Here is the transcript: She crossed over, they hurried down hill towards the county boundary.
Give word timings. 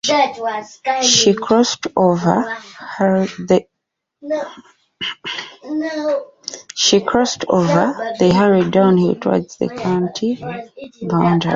She 1.03 1.33
crossed 1.35 1.85
over, 1.95 2.57
they 3.47 3.65
hurried 8.35 8.71
down 8.71 8.97
hill 8.97 9.15
towards 9.21 9.57
the 9.57 9.69
county 9.69 10.39
boundary. 11.03 11.49